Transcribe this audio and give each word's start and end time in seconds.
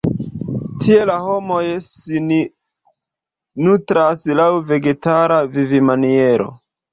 Tie 0.83 1.01
la 1.09 1.17
homoj 1.25 1.59
sin 1.87 2.31
nutras 3.67 4.25
laŭ 4.41 4.49
vegetara 4.73 5.39
vivmaniero. 5.59 6.51